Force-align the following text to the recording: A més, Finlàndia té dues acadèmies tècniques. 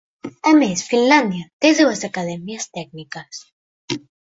A 0.51 0.53
més, 0.61 0.79
Finlàndia 0.93 1.45
té 1.67 1.71
dues 1.81 2.03
acadèmies 2.09 2.67
tècniques. 2.81 3.45